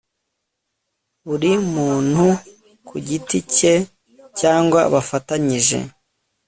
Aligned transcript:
buri 1.27 1.51
muntu 1.73 2.25
ku 2.87 2.95
giti 3.07 3.39
cye 3.55 3.73
cyangwa 4.39 4.79
bafatanyije 4.93 5.77